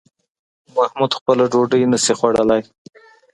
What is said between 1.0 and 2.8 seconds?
خپله ډوډۍ نشي خوړلی